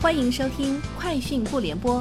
[0.00, 1.96] 欢迎收听《快讯不联播》，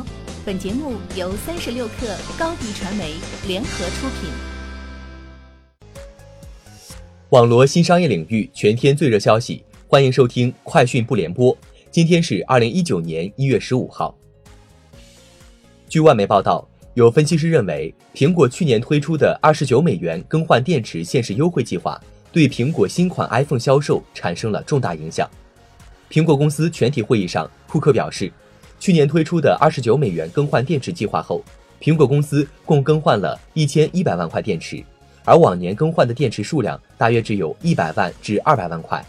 [0.45, 3.15] 本节目由三十六克高低传媒
[3.47, 4.29] 联合出品。
[7.29, 11.51] 网罗新商业领域全天最热消息，欢迎收听《快讯不联播》。
[11.89, 14.15] 今天是二零一九年一月十五号。
[15.89, 21.99] 据外媒报道，有分析师认为，苹果去年推出的二十九美元更换电池限时优惠计划，
[22.31, 25.27] 对苹果新款 iPhone 销售产生了重大影响。
[26.09, 28.31] 苹果公司全体会议上，库克表示，
[28.79, 31.43] 去年推出的二十九美元更换电池计划后，
[31.81, 34.81] 苹果公司共更换了一千一百万块电池，
[35.25, 39.05] 而往年更换的电池数量大约只有一百万至二百万块。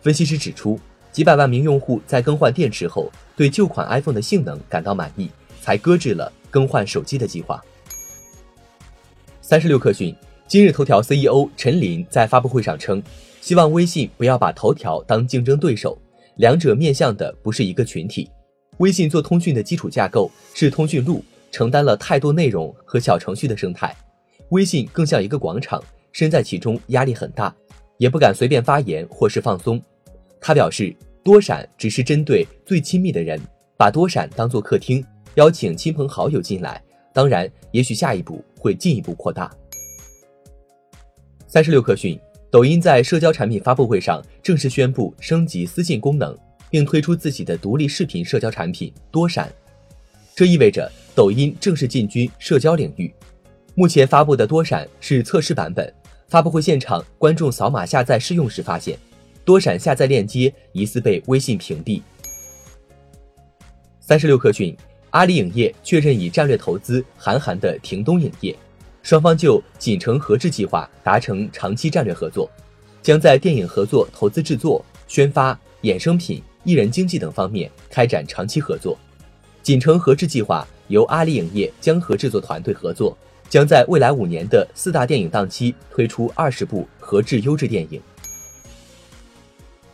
[0.00, 0.80] 分析师指出，
[1.12, 5.28] 几百万名用户在更换电池后，对旧款 iPhone 的性能感到满意，
[5.60, 7.62] 才搁置了更换手机的计划。
[9.42, 10.16] 三十六氪讯，
[10.48, 13.02] 今日头条 CEO 陈林在发布会上称，
[13.42, 15.98] 希望微信不要把头条当竞争对手。
[16.40, 18.30] 两者面向的不是一个群体。
[18.78, 23.94] 微信做通讯的基础架构是通讯录，承担了太多内容和小程序的生态。
[24.48, 27.54] 微信更像一个广场，身在其中压力很大，
[27.98, 29.80] 也不敢随便发言或是放松。
[30.40, 33.38] 他表示，多闪只是针对最亲密的人，
[33.76, 35.04] 把多闪当做客厅，
[35.34, 36.82] 邀请亲朋好友进来。
[37.12, 39.54] 当然，也许下一步会进一步扩大。
[41.46, 42.18] 三十六氪讯。
[42.50, 46.36] 抖音在社交产品发布会上正式宣布升级私信功能，
[46.68, 49.48] 并推出自己的独立视频社交产品多闪。
[50.34, 53.12] 这意味着抖音正式进军社交领域。
[53.76, 55.92] 目前发布的多闪是测试版本。
[56.26, 58.98] 发布会现场，观众扫码下载试用时发现，
[59.44, 62.02] 多闪下载链接疑似被微信屏蔽。
[64.00, 64.76] 三十六氪讯，
[65.10, 68.56] 阿里影业确认已战略投资韩寒的庭东影业。
[69.02, 72.48] 双方就锦城合制计划达成长期战略合作，
[73.02, 78.98] 将在电影合作、投资制作、宣发、衍生品、艺人经纪等方面开展长期合作。
[79.62, 83.16] 锦城合制计划由阿里影业江河制作团队合作，
[83.48, 88.00] 将在未来五年的四大电影档期推出二十部合制优质电影。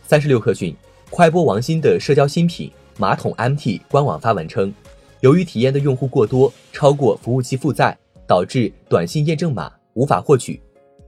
[0.07, 0.75] 三十六氪讯，
[1.11, 4.73] 快播王鑫的社交新品马桶 MT 官网发文称，
[5.21, 7.97] 由于体验的用户过多，超过服务器负载。
[8.27, 10.61] 导致短信验证码无法获取，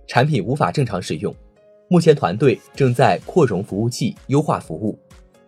[0.06, 1.34] 产品无法正常使用。
[1.88, 4.98] 目前团队正在扩容服务器，优化服务。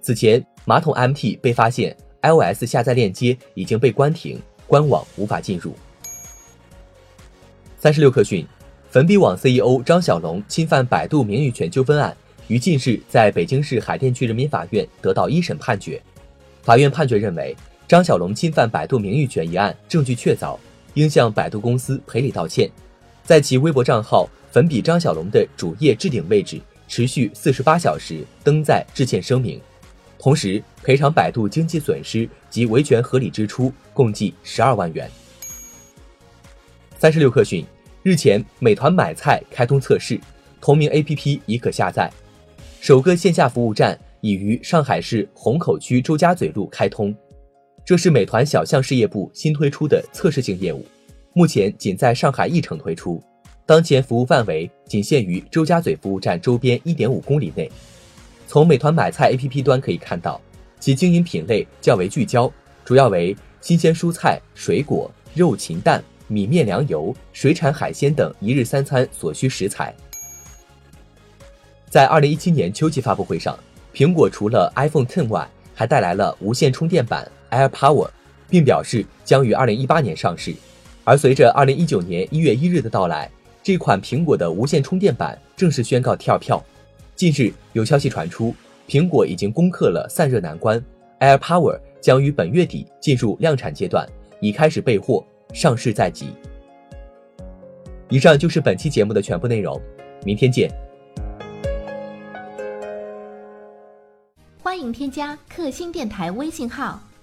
[0.00, 5.75] 此前，马桶 MT 被发现 iOS 下载链接已经被关停，官网无法进入。
[7.78, 8.47] 三十六氪讯，
[8.91, 12.16] 粉笔网 CEO 张小龙侵犯百度名誉权纠纷案
[12.48, 16.00] 于近日在北京市海淀区人民法院得到一审判决。
[16.62, 17.54] 法院判决认为，
[17.87, 20.56] 张小龙侵犯百度名誉权一案证据确凿。
[20.94, 22.70] 应向百度公司赔礼道歉，
[23.24, 29.60] 在其微博账号“粉笔张小龙”的主页置顶位置持续四十八小时登载致歉声明，
[30.18, 35.10] 同时赔偿百度经济损失及维权合理支出共计十二万元。
[36.98, 37.64] 三十六氪讯，
[38.02, 40.20] 日前美团买菜开通测试，
[40.60, 42.12] 同名 APP 已可下载，
[42.80, 47.14] 首个线下服务站已于上海市虹口区周家嘴路开通。
[47.84, 50.86] 这是美团小象事业部新推出的测试性业务，
[51.32, 53.20] 目前仅在上海一城推出，
[53.66, 57.70] 当前服务范围仅限于周家嘴服务站周边一点五公里内。
[58.46, 60.40] 从美团买菜 APP 端可以看到，
[60.78, 62.52] 其经营品类较为聚焦，
[62.84, 69.94] 主要为新鲜蔬菜、水果、肉禽蛋、米面粮油、水产海鲜等一日三餐所需食材。
[71.88, 73.58] 在二零一七年秋季发布会上，
[73.92, 77.28] 苹果除了 iPhone Ten 外，还带来了无线充电板。
[77.50, 78.09] Air Power，
[78.49, 80.55] 并表示将于二零一八年上市。
[81.05, 83.31] 而随着二零一九年一月一日的到来，
[83.62, 86.62] 这款苹果的无线充电板正式宣告跳票。
[87.16, 88.55] 近日有消息传出，
[88.88, 90.83] 苹果已经攻克了散热难关
[91.19, 94.09] ，Air Power 将于本月底进入量产阶段，
[94.41, 96.28] 已开始备货，上市在即。
[98.09, 99.81] 以上就是本期节目的全部内容，
[100.25, 100.71] 明天见。
[104.62, 107.00] 欢迎添加克星电台微信号。